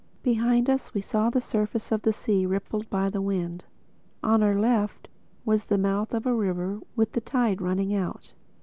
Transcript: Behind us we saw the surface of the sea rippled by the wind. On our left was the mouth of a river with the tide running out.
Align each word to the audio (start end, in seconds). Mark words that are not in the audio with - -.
Behind 0.23 0.67
us 0.67 0.95
we 0.95 1.01
saw 1.01 1.29
the 1.29 1.39
surface 1.39 1.91
of 1.91 2.01
the 2.01 2.11
sea 2.11 2.47
rippled 2.47 2.89
by 2.89 3.07
the 3.11 3.21
wind. 3.21 3.65
On 4.23 4.41
our 4.41 4.59
left 4.59 5.07
was 5.45 5.65
the 5.65 5.77
mouth 5.77 6.11
of 6.15 6.25
a 6.25 6.33
river 6.33 6.79
with 6.95 7.11
the 7.11 7.21
tide 7.21 7.61
running 7.61 7.93
out. 7.93 8.33